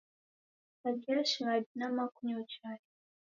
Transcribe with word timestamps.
Fagia 0.83 1.25
shighadi 1.25 1.69
nama 1.75 2.07
kunyo 2.09 2.43
chai 2.47 2.79